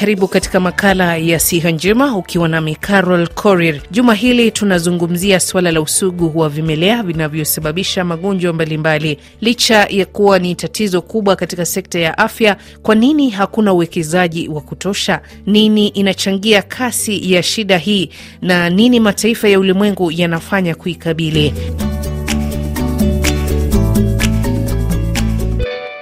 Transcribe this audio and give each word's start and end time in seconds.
karibu 0.00 0.28
katika 0.28 0.60
makala 0.60 1.16
ya 1.16 1.38
siha 1.38 1.70
njema 1.70 2.16
ukiwa 2.16 2.48
nami 2.48 2.74
Carol 2.76 3.28
Korir. 3.28 3.80
Juma 3.90 4.14
hili 4.14 4.50
tunazungumzia 4.50 5.40
suala 5.40 5.70
la 5.72 5.80
usugu 5.80 6.38
wa 6.38 6.48
vimelea 6.48 7.02
vinavyosababisha 7.02 8.04
magonjwa 8.04 8.52
mbalimbali. 8.52 9.18
Licha 9.40 9.86
ya 9.90 10.06
kuwa 10.06 10.38
ni 10.38 10.54
tatizo 10.54 11.02
kubwa 11.02 11.36
katika 11.36 11.66
sekta 11.66 11.98
ya 11.98 12.18
afya, 12.18 12.56
kwa 12.82 12.94
nini 12.94 13.30
hakuna 13.30 13.72
uwekezaji 13.72 14.48
wa 14.48 14.60
kutosha? 14.60 15.20
Nini 15.46 15.88
inachangia 15.88 16.62
kasi 16.62 17.32
ya 17.32 17.42
shida 17.42 17.78
hii 17.78 18.10
na 18.42 18.70
nini 18.70 19.00
mataifa 19.00 19.48
ya 19.48 19.58
ulimwengu 19.60 20.10
yanafanya 20.12 20.74
kuikabili? 20.74 21.54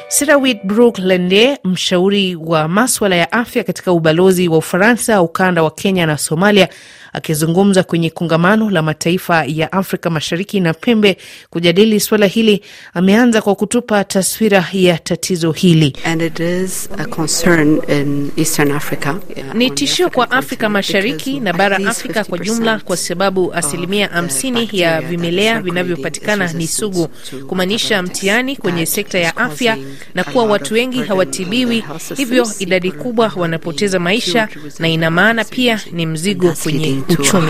Serawit 0.08 0.64
Brook 0.64 0.98
Lende, 0.98 1.58
mshauri 1.64 2.36
wa 2.36 2.68
maswala 2.68 3.16
ya 3.16 3.32
afya 3.32 3.64
katika 3.64 3.92
ubalozi 3.92 4.48
wa 4.48 4.58
Ufaransa 4.58 5.22
ukanda 5.22 5.62
wa 5.62 5.70
Kenya 5.70 6.06
na 6.06 6.18
Somalia, 6.18 6.68
akizungumza 7.12 7.82
kwenye 7.82 8.10
kongamano 8.10 8.70
la 8.70 8.82
mataifa 8.82 9.44
ya 9.44 9.72
Afrika 9.72 10.10
Mashariki 10.10 10.60
na 10.60 10.74
Pembe 10.74 11.16
kujadili 11.50 12.00
suala 12.00 12.26
hili, 12.26 12.62
ameanza 12.94 13.42
kwa 13.42 13.54
kutupa 13.54 14.04
taswira 14.04 14.64
ya 14.72 14.98
tatizo 14.98 15.52
hili. 15.52 15.96
Ni 19.54 19.70
tishio 19.70 20.10
kwa 20.10 20.30
Afrika 20.30 20.68
Mashariki 20.68 21.40
na 21.40 21.52
bara 21.52 21.76
Afrika 21.88 22.24
kwa 22.24 22.38
jumla, 22.38 22.78
kwa 22.78 22.96
sababu 22.96 23.52
asilimia 23.54 24.08
hamsini 24.08 24.68
ya 24.72 25.00
vimelea 25.00 25.60
vinavyopatikana 25.62 26.52
ni 26.52 26.66
sugu, 26.66 27.08
kumaanisha 27.48 28.02
mtihani 28.02 28.56
kwenye 28.56 28.86
sekta 28.86 29.18
ya 29.18 29.36
afya 29.36 29.76
na 30.14 30.24
kuwa 30.24 30.44
watu 30.44 30.74
wengi 30.74 31.02
hawatibiwi, 31.02 31.84
hivyo 32.16 32.46
idadi 32.58 32.92
kubwa 32.92 33.32
wanapoteza 33.36 33.98
maisha, 33.98 34.48
na 34.78 34.88
ina 34.88 35.10
maana 35.10 35.44
pia 35.44 35.80
ni 35.92 36.06
mzigo 36.06 36.52
kwenye 36.62 37.02
uchumi. 37.08 37.46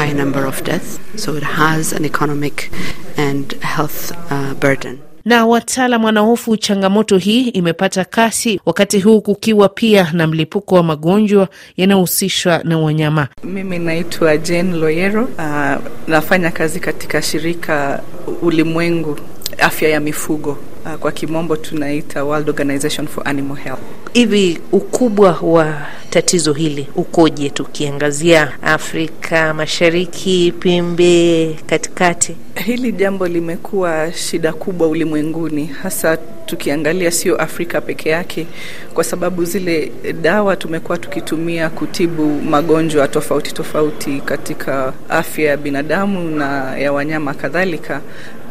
Na 5.25 5.47
wataalam 5.47 6.05
wanahofu 6.05 6.57
changamoto 6.57 7.19
hii 7.19 7.43
imepata 7.49 8.05
kasi 8.05 8.61
wakati 8.67 9.01
huu 9.01 9.21
kukiwa 9.21 9.69
pia 9.69 10.11
na 10.13 10.27
mlipuko 10.27 10.75
wa 10.75 10.83
magonjwa 10.83 11.49
yanayohusishwa 11.77 12.61
na 12.65 12.79
wanyama. 12.79 13.29
Mimi 13.45 13.79
naitwa 13.79 14.37
Jane 14.37 14.77
Loyero. 14.77 15.25
Uh, 15.25 15.77
nafanya 16.09 16.51
kazi 16.51 16.81
katika 16.81 17.23
shirika 17.23 18.03
ulimwengu 18.43 19.19
afya 19.59 19.89
ya 19.89 20.01
mifugo 20.01 20.59
uh, 20.87 20.95
kwa 20.95 21.13
kimombo 21.13 21.57
tunaita 21.57 22.25
World 22.25 22.49
Organization 22.49 23.07
for 23.07 23.29
Animal 23.29 23.57
Health. 23.57 23.81
Hivi 24.13 24.61
ukubwa 24.73 25.39
wa 25.43 25.75
tatizo 26.11 26.53
hili 26.53 26.87
ukoje, 26.97 27.51
tukiangazia 27.51 28.63
Afrika 28.63 29.55
Mashariki, 29.55 30.55
pembe, 30.59 31.57
katikati? 31.67 32.37
Hili 32.65 32.93
jambo 32.93 33.29
limekuwa 33.29 34.13
shida 34.13 34.53
kubwa 34.53 34.89
ulimwenguni, 34.89 35.67
hasa 35.67 36.17
tukiangalia 36.47 37.11
sio 37.11 37.37
Afrika 37.37 37.81
peke 37.81 38.09
yake, 38.09 38.47
kwa 38.95 39.05
sababu 39.05 39.45
zile 39.45 39.93
dawa 40.23 40.57
tumekuwa 40.57 40.99
tukitumia 40.99 41.71
kutibu 41.71 42.27
magonjwa 42.43 43.09
tofauti 43.09 43.55
tofauti 43.55 44.21
katika 44.25 44.93
afya 45.09 45.51
ya 45.51 45.57
binadamu 45.57 46.31
na 46.31 46.79
ya 46.79 46.93
wanyama 46.93 47.35
kadhalika 47.35 48.01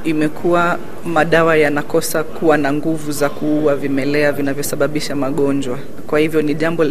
imekuwa 0.10 0.78
madawa 1.06 1.58
yanakosa 1.58 2.24
kuwa 2.24 2.58
na 2.58 2.74
nguvu 2.74 3.12
za 3.12 3.30
kuua 3.30 3.76
vimelea 3.76 4.32
vinavyosababisha 4.32 5.16
magonjwa. 5.16 5.80
Kwa 6.08 6.20
hivyo 6.20 6.42
ni 6.42 6.54
jambo 6.56 6.86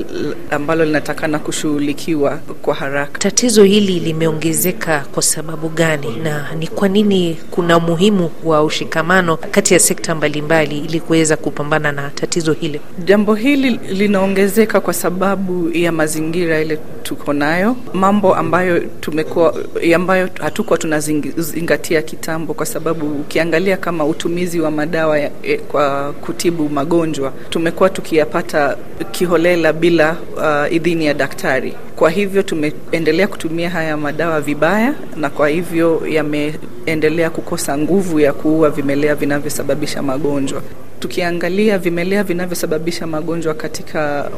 ambalo 0.51 0.85
linatakana 0.85 1.39
kushughulikiwa 1.39 2.39
kwa 2.63 2.75
haraka. 2.75 3.19
Tatizo 3.19 3.65
hili 3.65 4.01
limeongezeka 4.01 5.05
kwa 5.13 5.23
sababu 5.23 5.69
gani, 5.69 6.17
na 6.23 6.55
ni 6.59 6.67
kwa 6.67 6.89
nini 6.89 7.39
kuna 7.51 7.77
umuhimu 7.77 8.31
wa 8.45 8.63
ushikamano 8.65 9.37
kati 9.37 9.75
ya 9.75 9.81
sekta 9.81 10.15
mbalimbali 10.15 10.79
ili 10.79 11.01
kuweza 11.01 11.37
kupambana 11.37 11.93
na 11.93 12.11
tatizo 12.11 12.53
hili? 12.53 12.81
Jambo 13.05 13.35
hili 13.35 13.71
linaongezeka 13.89 14.81
kwa 14.81 14.95
sababu 14.95 15.71
ya 15.73 15.93
mazingira 15.93 16.61
ile 16.61 16.79
tuko 17.07 17.33
nayo, 17.33 17.77
mambo 17.95 18.35
ambayo 18.35 18.81
tumekuwa 19.01 19.55
ambayo 19.95 20.29
hatukuwa 20.41 20.79
tunazingatia 20.79 22.03
kitambo, 22.03 22.55
kwa 22.55 22.67
sababu 22.67 23.07
ukiangalia 23.21 23.77
kama 23.77 24.05
utumizi 24.05 24.61
wa 24.61 24.71
madawa 24.71 25.19
ya, 25.19 25.31
e, 25.43 25.57
kwa 25.59 26.13
kutibu 26.13 26.69
magonjwa 26.69 27.33
tumekuwa 27.51 27.89
tukiyapata 27.91 28.77
kiholela 29.11 29.73
bila 29.73 30.17
uh, 30.37 30.73
idhini 30.75 31.07
ya 31.07 31.15
daktari. 31.15 31.75
Kwa 31.97 32.11
hivyo 32.11 32.43
tumeendelea 32.43 33.27
kutumia 33.29 33.71
haya 33.71 33.97
madawa 33.97 34.41
vibaya, 34.41 34.95
na 35.17 35.31
kwa 35.31 35.49
hivyo 35.49 36.03
yameendelea 36.09 37.31
kukosa 37.31 37.79
nguvu 37.79 38.21
ya 38.21 38.33
kuua 38.33 38.71
vimelea 38.71 39.15
vinavyosababisha 39.15 40.03
magonjwa. 40.03 40.63
Tukiangalia 41.11 41.79
vimelea 41.79 42.25
vinavyosababisha 42.25 43.07
magonjwa 43.07 43.55
katika 43.55 44.31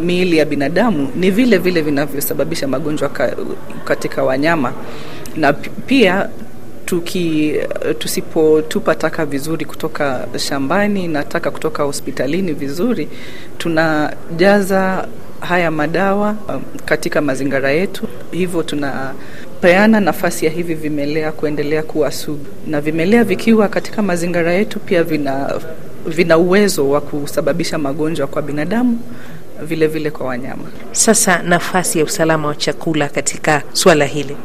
miili 0.00 0.36
ya 0.38 0.44
binadamu 0.44 1.08
ni 1.16 1.30
vile 1.30 1.58
vile 1.58 1.82
vinavyosababisha 1.82 2.68
magonjwa 2.68 3.08
ka, 3.08 3.36
katika 3.84 4.22
wanyama. 4.24 4.72
Na 5.36 5.52
pia 5.52 6.28
tuki 6.84 7.54
tusipotupa 7.98 8.94
taka 8.94 9.26
vizuri 9.26 9.64
kutoka 9.64 10.26
shambani 10.38 11.08
na 11.08 11.22
taka 11.24 11.50
kutoka 11.50 11.82
hospitalini 11.82 12.52
vizuri, 12.52 13.08
tunajaza 13.58 15.08
haya 15.40 15.70
madawa 15.70 16.36
um, 16.48 16.62
katika 16.84 17.20
mazingira 17.20 17.70
yetu, 17.70 18.08
hivyo 18.30 18.62
tunapeana 18.62 20.00
nafasi 20.00 20.44
ya 20.46 20.50
hivi 20.52 20.74
vimelea 20.74 21.32
kuendelea 21.32 21.82
kuwa 21.82 22.12
sugu, 22.12 22.46
na 22.66 22.80
vimelea 22.80 23.24
vikiwa 23.24 23.68
katika 23.68 24.02
mazingira 24.02 24.52
yetu 24.52 24.80
pia 24.80 25.02
vina 25.02 25.60
vina 26.06 26.38
uwezo 26.38 26.90
wa 26.90 27.00
kusababisha 27.00 27.78
magonjwa 27.78 28.26
kwa 28.26 28.42
binadamu 28.42 28.98
vilevile 29.62 29.86
vile 29.86 30.10
kwa 30.10 30.26
wanyama. 30.26 30.64
Sasa 30.92 31.42
nafasi 31.42 31.98
ya 31.98 32.04
usalama 32.04 32.48
wa 32.48 32.54
chakula 32.54 33.08
katika 33.08 33.62
swala 33.72 34.04
hili 34.04 34.36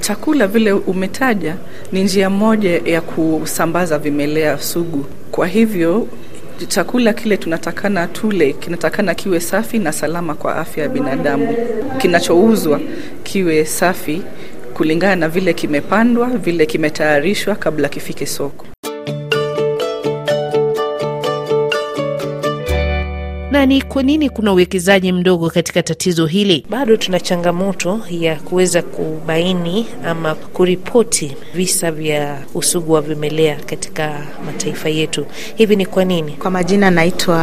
Chakula 0.00 0.46
vile 0.46 0.72
umetaja 0.72 1.56
ni 1.92 2.04
njia 2.04 2.30
moja 2.30 2.70
ya 2.84 3.00
kusambaza 3.00 3.98
vimelea 3.98 4.58
sugu. 4.58 5.04
Kwa 5.30 5.46
hivyo 5.46 6.08
chakula 6.68 7.12
kile 7.12 7.36
tunatakana 7.36 8.06
tule 8.06 8.52
kinatakana 8.52 9.14
kiwe 9.14 9.40
safi 9.40 9.78
na 9.78 9.92
salama 9.92 10.34
kwa 10.34 10.56
afya 10.56 10.82
ya 10.82 10.88
binadamu. 10.88 11.56
Kinachouzwa 11.98 12.80
kiwe 13.22 13.64
safi 13.64 14.22
kulingana 14.74 15.16
na 15.16 15.28
vile 15.28 15.52
kimepandwa, 15.52 16.26
vile 16.26 16.66
kimetayarishwa 16.66 17.54
kabla 17.54 17.88
kifike 17.88 18.26
soko. 18.26 18.66
Na 23.64 23.68
ni 23.68 23.82
kwa 23.82 24.02
nini 24.02 24.30
kuna 24.30 24.52
uwekezaji 24.52 25.12
mdogo 25.12 25.50
katika 25.50 25.82
tatizo 25.82 26.26
hili? 26.26 26.66
Bado 26.70 26.96
tuna 26.96 27.20
changamoto 27.20 28.00
ya 28.10 28.36
kuweza 28.36 28.82
kubaini 28.82 29.86
ama 30.06 30.34
kuripoti 30.34 31.36
visa 31.54 31.90
vya 31.92 32.38
usugu 32.54 32.92
wa 32.92 33.00
vimelea 33.00 33.56
katika 33.56 34.26
mataifa 34.46 34.88
yetu. 34.88 35.26
Hivi 35.54 35.76
ni 35.76 35.86
kwa 35.86 36.04
nini? 36.04 36.32
Kwa 36.32 36.50
majina 36.50 36.90
naitwa 36.90 37.36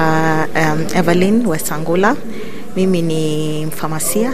um, 0.56 0.86
Evelyn 1.00 1.46
Wesangula. 1.48 2.16
Mimi 2.76 3.02
ni 3.02 3.66
mfamasia, 3.66 4.34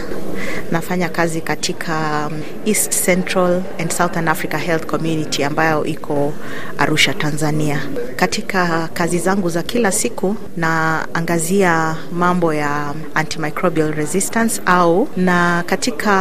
nafanya 0.72 1.10
kazi 1.10 1.42
katika 1.42 2.30
East 2.66 3.06
Central 3.06 3.62
and 3.80 3.92
Southern 3.92 4.28
Africa 4.28 4.58
Health 4.58 4.86
Community 4.86 5.44
ambayo 5.44 5.86
iko 5.86 6.34
Arusha, 6.78 7.14
Tanzania. 7.14 7.80
Katika 8.16 8.90
kazi 8.94 9.20
zangu 9.20 9.50
za 9.50 9.64
kila 9.64 9.92
siku 9.92 10.36
naangazia 10.58 11.96
mambo 12.12 12.54
ya 12.54 12.94
antimicrobial 13.14 13.92
resistance 13.94 14.62
au, 14.66 15.08
na 15.18 15.64
katika 15.66 16.12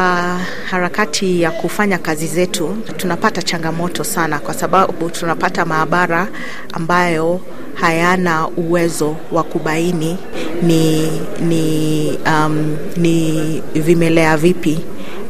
harakati 0.71 1.43
ya 1.43 1.51
kufanya 1.51 1.99
kazi 1.99 2.27
zetu 2.27 2.77
tunapata 2.97 3.43
changamoto 3.43 4.05
sana, 4.05 4.39
kwa 4.39 4.55
sababu 4.55 5.11
tunapata 5.11 5.65
maabara 5.65 6.29
ambayo 6.73 7.41
hayana 7.75 8.49
uwezo 8.49 9.17
wa 9.33 9.43
kubaini 9.43 10.19
ni, 10.63 11.11
ni, 11.41 12.19
um, 12.27 12.77
ni 12.97 13.63
vimelea 13.75 14.36
vipi 14.37 14.81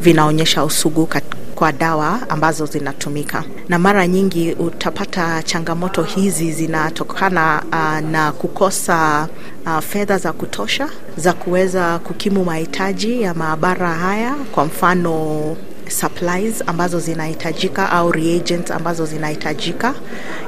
vinaonyesha 0.01 0.65
usugu 0.65 1.09
kwa 1.55 1.73
dawa 1.73 2.21
ambazo 2.31 2.67
zinatumika, 2.67 3.45
na 3.69 3.79
mara 3.79 4.07
nyingi 4.07 4.53
utapata 4.53 5.43
changamoto 5.43 6.03
hizi 6.03 6.53
zinatokana 6.53 7.63
uh, 7.73 8.11
na 8.11 8.33
kukosa 8.33 9.29
uh, 9.67 9.79
fedha 9.79 10.19
za 10.19 10.33
kutosha 10.33 10.89
za 11.17 11.33
kuweza 11.33 11.99
kukimu 11.99 12.45
mahitaji 12.45 13.23
ya 13.23 13.35
maabara 13.35 13.89
haya, 13.95 14.35
kwa 14.53 14.65
mfano 14.65 15.57
supplies 15.89 16.63
ambazo 16.67 17.01
zinahitajika 17.01 17.91
au 17.93 18.13
reagents 18.13 18.71
ambazo 18.71 19.07
zinahitajika 19.07 19.95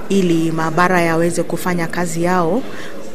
ili 0.08 0.50
maabara 0.52 1.00
yaweze 1.00 1.42
kufanya 1.42 1.86
kazi 1.86 2.22
yao 2.22 2.62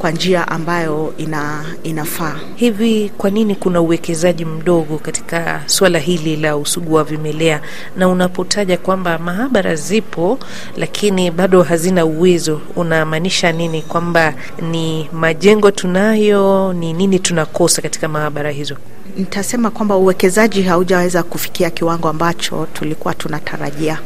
kwa 0.03 0.11
njia 0.11 0.47
ambayo 0.47 1.13
ina, 1.17 1.65
inafaa. 1.83 2.35
Hivi 2.55 3.11
kwa 3.17 3.29
nini 3.29 3.55
kuna 3.55 3.81
uwekezaji 3.81 4.45
mdogo 4.45 4.97
katika 4.97 5.63
swala 5.65 5.99
hili 5.99 6.35
la 6.35 6.57
usugu 6.57 6.93
wa 6.93 7.03
vimelea? 7.03 7.61
Na 7.97 8.07
unapotaja 8.09 8.77
kwamba 8.77 9.17
maabara 9.17 9.75
zipo 9.75 10.39
lakini 10.77 11.31
bado 11.31 11.63
hazina 11.63 12.05
uwezo, 12.05 12.61
unamaanisha 12.75 13.51
nini? 13.51 13.81
Kwamba 13.81 14.33
ni 14.71 15.09
majengo 15.13 15.71
tunayo, 15.71 16.73
ni 16.73 16.93
nini 16.93 17.19
tunakosa 17.19 17.81
katika 17.81 18.07
maabara 18.07 18.51
hizo? 18.51 18.75
Nitasema 19.17 19.69
kwamba 19.71 19.95
uwekezaji 19.97 20.61
haujaweza 20.61 21.23
kufikia 21.23 21.69
kiwango 21.69 22.09
ambacho 22.09 22.67
tulikuwa 22.73 23.13
tunatarajia 23.13 23.99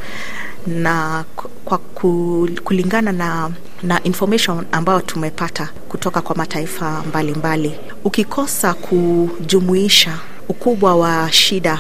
na 0.68 1.26
kwa 1.66 1.78
kulingana 2.64 3.12
na, 3.12 3.50
na 3.84 4.04
information 4.04 4.66
ambayo 4.72 5.00
tumepata 5.02 5.70
kutoka 5.90 6.22
kwa 6.22 6.36
mataifa 6.36 7.04
mbalimbali 7.08 7.68
mbali. 7.70 7.80
Ukikosa 8.04 8.74
kujumuisha 8.74 10.20
ukubwa 10.50 10.96
wa 10.96 11.32
shida 11.32 11.80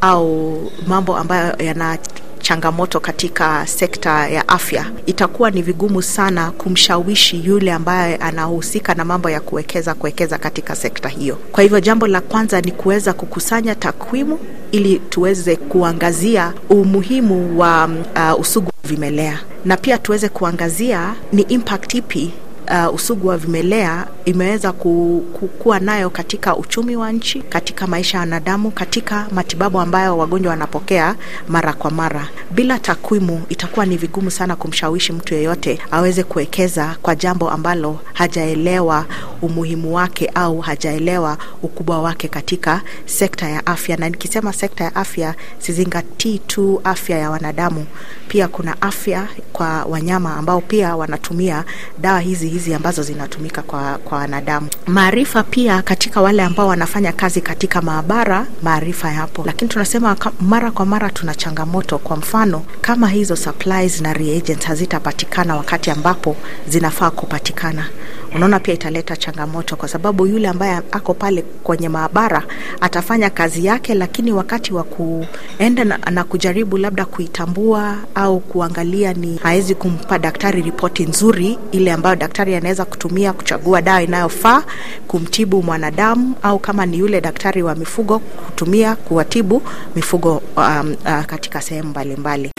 au 0.00 0.58
mambo 0.86 1.16
ambayo 1.16 1.56
yana 1.58 1.98
changamoto 2.46 3.00
katika 3.00 3.66
sekta 3.66 4.28
ya 4.28 4.48
afya, 4.48 4.90
itakuwa 5.06 5.50
ni 5.50 5.62
vigumu 5.62 6.02
sana 6.02 6.50
kumshawishi 6.50 7.44
yule 7.46 7.72
ambaye 7.72 8.16
anahusika 8.16 8.94
na 8.94 9.04
mambo 9.04 9.30
ya 9.30 9.40
kuwekeza 9.40 9.94
kuwekeza 9.94 10.38
katika 10.38 10.76
sekta 10.76 11.08
hiyo. 11.08 11.38
Kwa 11.52 11.62
hivyo 11.62 11.80
jambo 11.80 12.06
la 12.06 12.20
kwanza 12.20 12.60
ni 12.60 12.72
kuweza 12.72 13.12
kukusanya 13.12 13.74
takwimu 13.74 14.38
ili 14.72 14.98
tuweze 14.98 15.56
kuangazia 15.56 16.52
umuhimu 16.70 17.58
wa 17.60 17.88
uh, 18.34 18.40
usugu 18.40 18.70
vimelea 18.84 19.38
na 19.64 19.76
pia 19.76 19.98
tuweze 19.98 20.28
kuangazia 20.28 21.14
ni 21.32 21.42
impact 21.42 21.94
ipi 21.94 22.32
uh, 22.70 22.94
usugu 22.94 23.28
wa 23.28 23.36
vimelea 23.38 24.06
imeweza 24.24 24.72
ku, 24.72 25.24
ku, 25.32 25.48
kuwa 25.48 25.80
nayo 25.80 26.10
katika 26.10 26.56
uchumi 26.56 26.96
wa 26.96 27.12
nchi, 27.12 27.42
katika 27.42 27.86
maisha 27.86 28.16
ya 28.16 28.20
wanadamu, 28.20 28.70
katika 28.70 29.26
matibabu 29.32 29.80
ambayo 29.80 30.18
wagonjwa 30.18 30.50
wanapokea 30.50 31.14
mara 31.48 31.72
kwa 31.72 31.90
mara. 31.90 32.28
Bila 32.50 32.78
takwimu, 32.78 33.42
itakuwa 33.48 33.86
ni 33.86 33.96
vigumu 33.96 34.30
sana 34.30 34.56
kumshawishi 34.56 35.12
mtu 35.12 35.34
yeyote 35.34 35.78
aweze 35.90 36.22
kuwekeza 36.22 36.96
kwa 37.02 37.14
jambo 37.14 37.50
ambalo 37.50 37.98
hajaelewa 38.12 39.04
umuhimu 39.42 39.94
wake 39.94 40.30
au 40.34 40.60
hajaelewa 40.60 41.38
ukubwa 41.62 42.02
wake 42.02 42.28
katika 42.28 42.82
sekta 43.06 43.48
ya 43.48 43.66
afya. 43.66 43.96
Na 43.96 44.08
nikisema 44.08 44.52
sekta 44.52 44.84
ya 44.84 44.94
afya, 44.96 45.34
sizingatii 45.58 46.38
tu 46.38 46.80
afya 46.84 47.18
ya 47.18 47.30
wanadamu, 47.30 47.86
pia 48.28 48.48
kuna 48.48 48.82
afya 48.82 49.28
kwa 49.52 49.84
wanyama 49.84 50.36
ambao 50.36 50.60
pia 50.60 50.96
wanatumia 50.96 51.64
dawa 51.98 52.20
hizi 52.20 52.48
hizi 52.56 52.74
ambazo 52.74 53.02
zinatumika 53.02 53.62
kwa, 53.62 53.98
kwa 53.98 54.18
wanadamu. 54.18 54.68
Maarifa 54.86 55.42
pia 55.42 55.82
katika 55.82 56.20
wale 56.20 56.42
ambao 56.42 56.68
wanafanya 56.68 57.12
kazi 57.12 57.40
katika 57.40 57.82
maabara, 57.82 58.46
maarifa 58.62 59.12
yapo, 59.12 59.42
lakini 59.46 59.68
tunasema 59.68 60.16
mara 60.40 60.70
kwa 60.70 60.86
mara 60.86 61.10
tuna 61.10 61.34
changamoto. 61.34 61.98
Kwa 61.98 62.16
mfano 62.16 62.62
kama 62.80 63.08
hizo 63.08 63.36
supplies 63.36 64.00
na 64.00 64.12
reagents 64.12 64.66
hazitapatikana 64.66 65.56
wakati 65.56 65.90
ambapo 65.90 66.36
zinafaa 66.68 67.10
kupatikana, 67.10 67.86
unaona 68.34 68.60
pia 68.60 68.74
italeta 68.74 69.16
changamoto, 69.16 69.76
kwa 69.76 69.88
sababu 69.88 70.26
yule 70.26 70.48
ambaye 70.48 70.80
ako 70.92 71.14
pale 71.14 71.42
kwenye 71.42 71.88
maabara 71.88 72.42
atafanya 72.80 73.30
kazi 73.30 73.64
yake, 73.66 73.94
lakini 73.94 74.32
wakati 74.32 74.74
wa 74.74 74.82
kuenda 74.84 75.84
na, 75.84 75.98
na 76.10 76.24
kujaribu 76.24 76.78
labda 76.78 77.04
kuitambua 77.04 77.96
au 78.14 78.40
kuangalia, 78.40 79.12
ni 79.14 79.36
hawezi 79.42 79.74
kumpa 79.74 80.18
daktari 80.18 80.62
ripoti 80.62 81.04
nzuri 81.06 81.58
ile 81.72 81.92
ambayo 81.92 82.16
daktari 82.16 82.45
anaweza 82.54 82.84
kutumia 82.84 83.32
kuchagua 83.32 83.82
dawa 83.82 84.02
inayofaa 84.02 84.62
kumtibu 85.08 85.62
mwanadamu, 85.62 86.34
au 86.42 86.58
kama 86.58 86.86
ni 86.86 86.98
yule 86.98 87.20
daktari 87.20 87.62
wa 87.62 87.74
mifugo 87.74 88.18
kutumia 88.18 88.96
kuwatibu 88.96 89.62
mifugo 89.96 90.42
um, 90.56 90.96
uh, 91.04 91.24
katika 91.24 91.60
sehemu 91.60 91.88
mbalimbali. 91.88 92.50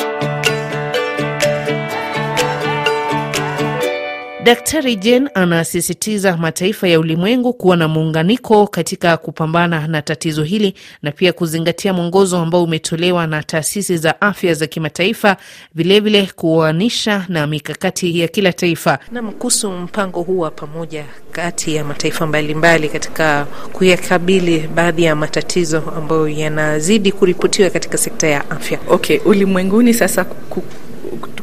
Daktari 4.48 4.96
Jen 4.96 5.30
anasisitiza 5.34 6.38
mataifa 6.38 6.88
ya 6.88 7.00
ulimwengu 7.00 7.54
kuwa 7.54 7.78
na 7.78 7.88
muunganiko 7.88 8.68
katika 8.68 9.18
kupambana 9.18 9.88
na 9.88 10.02
tatizo 10.02 10.44
hili 10.44 10.74
na 11.02 11.12
pia 11.12 11.34
kuzingatia 11.34 11.94
mwongozo 11.94 12.38
ambao 12.38 12.64
umetolewa 12.64 13.28
na 13.28 13.44
taasisi 13.44 13.98
za 13.98 14.22
afya 14.22 14.54
za 14.54 14.68
kimataifa, 14.68 15.38
vilevile 15.76 16.30
kuoanisha 16.36 17.26
na 17.30 17.48
mikakati 17.48 18.20
ya 18.20 18.28
kila 18.28 18.54
taifa. 18.54 19.00
Nam, 19.12 19.32
kuhusu 19.32 19.72
mpango 19.72 20.22
huu 20.22 20.40
wa 20.40 20.52
pamoja 20.52 21.06
kati 21.32 21.76
ya 21.76 21.84
mataifa 21.84 22.28
mbalimbali 22.28 22.78
mbali 22.78 22.90
katika 22.90 23.46
kuyakabili 23.74 24.68
baadhi 24.76 25.04
ya 25.04 25.16
matatizo 25.16 25.84
ambayo 25.98 26.28
yanazidi 26.28 27.12
kuripotiwa 27.12 27.70
katika 27.70 27.98
sekta 27.98 28.28
ya 28.28 28.50
afya. 28.52 28.80
Okay, 28.90 29.18
ulimwenguni 29.26 29.94
sasa 29.94 30.26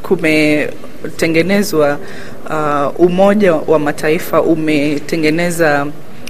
kumetengenezwa 0.02 1.98
uh, 2.50 3.00
Umoja 3.00 3.54
wa 3.54 3.78
Mataifa 3.78 4.42
umetengeneza 4.42 5.86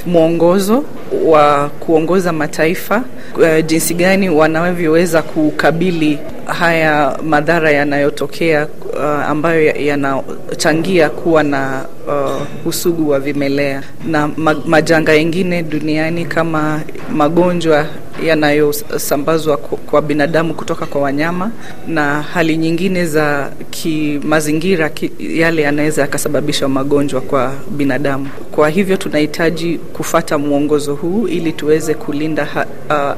mwongozo 0.06 0.84
wa 1.24 1.68
kuongoza 1.68 2.32
mataifa 2.32 3.02
uh, 3.36 3.66
jinsi 3.66 3.94
gani 3.94 4.30
wanavyoweza 4.30 5.22
kukabili 5.22 6.18
haya 6.46 7.18
madhara 7.26 7.70
yanayotokea 7.70 8.66
uh, 8.94 9.04
ambayo 9.04 9.64
yanachangia 9.64 11.10
kuwa 11.10 11.42
na 11.42 11.84
uh, 12.08 12.66
usugu 12.66 13.10
wa 13.10 13.20
vimelea 13.20 13.82
na 14.06 14.28
majanga 14.66 15.12
yengine 15.12 15.62
duniani 15.62 16.24
kama 16.24 16.80
magonjwa 17.12 17.86
yanayosambazwa 18.22 19.56
kwa 19.56 20.02
binadamu 20.02 20.54
kutoka 20.54 20.86
kwa 20.86 21.00
wanyama 21.00 21.50
na 21.88 22.22
hali 22.22 22.56
nyingine 22.56 23.06
za 23.06 23.50
kimazingira 23.70 24.88
ki, 24.88 25.12
yale 25.18 25.62
yanaweza 25.62 26.02
yakasababisha 26.02 26.68
magonjwa 26.68 27.20
kwa 27.20 27.52
binadamu. 27.70 28.28
Kwa 28.52 28.68
hivyo 28.68 28.96
tunahitaji 28.96 29.78
kufata 29.78 30.38
mwongozo 30.38 30.94
huu 30.94 31.26
ili 31.28 31.52
tuweze 31.52 31.94
kulinda 31.94 32.44
ha, 32.44 32.66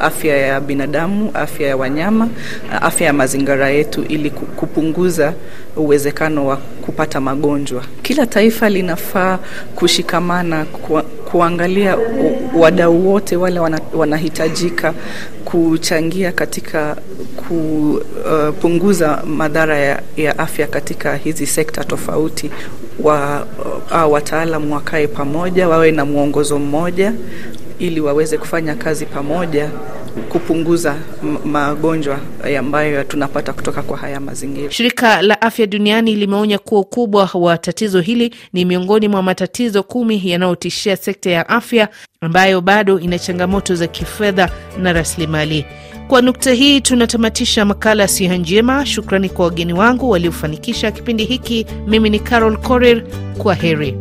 afya 0.00 0.36
ya 0.36 0.60
binadamu, 0.60 1.30
afya 1.34 1.68
ya 1.68 1.76
wanyama, 1.76 2.28
afya 2.80 3.06
ya 3.06 3.12
mazingira 3.12 3.70
yetu 3.70 4.02
ili 4.08 4.30
kupunguza 4.30 5.32
uwezekano 5.76 6.46
wa 6.46 6.56
kupata 6.56 7.20
magonjwa. 7.20 7.82
Kila 8.02 8.26
taifa 8.26 8.68
linafaa 8.68 9.38
kushikamana 9.74 10.64
ku, 10.64 11.02
kuangalia 11.30 11.96
wadau 12.58 13.08
wote 13.12 13.36
wale 13.36 13.60
wana, 13.60 13.80
wanahitajika 13.94 14.94
kuchangia 15.44 16.32
katika 16.32 16.96
kupunguza 17.36 19.20
uh, 19.22 19.28
madhara 19.28 19.78
ya, 19.78 20.02
ya 20.16 20.38
afya 20.38 20.66
katika 20.66 21.16
hizi 21.16 21.46
sekta 21.46 21.84
tofauti. 21.84 22.50
Wa, 23.02 23.46
uh, 23.90 24.12
wataalam 24.12 24.72
wakae 24.72 25.06
pamoja, 25.06 25.68
wawe 25.68 25.90
na 25.92 26.04
mwongozo 26.04 26.58
mmoja 26.58 27.12
ili 27.78 28.00
waweze 28.00 28.38
kufanya 28.38 28.74
kazi 28.74 29.06
pamoja 29.06 29.70
kupunguza 30.28 30.96
magonjwa 31.44 32.18
ambayo 32.58 33.04
tunapata 33.04 33.52
kutoka 33.52 33.82
kwa 33.82 33.96
haya 33.98 34.20
mazingira. 34.20 34.70
Shirika 34.70 35.22
la 35.22 35.40
Afya 35.42 35.66
Duniani 35.66 36.14
limeonya 36.16 36.58
kuwa 36.58 36.80
ukubwa 36.80 37.30
wa 37.34 37.58
tatizo 37.58 38.00
hili 38.00 38.34
ni 38.52 38.64
miongoni 38.64 39.08
mwa 39.08 39.22
matatizo 39.22 39.82
kumi 39.82 40.22
yanayotishia 40.24 40.96
sekta 40.96 41.30
ya 41.30 41.48
afya 41.48 41.88
ambayo 42.20 42.60
bado 42.60 43.00
ina 43.00 43.18
changamoto 43.18 43.74
za 43.74 43.86
kifedha 43.86 44.50
na 44.78 44.92
rasilimali. 44.92 45.64
Kwa 46.08 46.22
nukta 46.22 46.52
hii 46.52 46.80
tunatamatisha 46.80 47.64
makala 47.64 48.02
ya 48.02 48.08
Siha 48.08 48.36
Njema. 48.36 48.86
Shukrani 48.86 49.28
kwa 49.28 49.44
wageni 49.44 49.72
wangu 49.72 50.10
waliofanikisha 50.10 50.90
kipindi 50.90 51.24
hiki. 51.24 51.66
Mimi 51.86 52.10
ni 52.10 52.18
Carol 52.20 52.56
Korir, 52.56 53.04
kwa 53.38 53.54
heri. 53.54 53.96